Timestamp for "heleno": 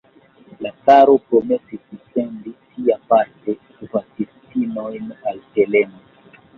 5.57-6.07